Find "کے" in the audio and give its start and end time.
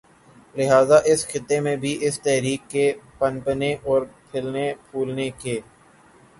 2.69-2.85, 5.41-5.59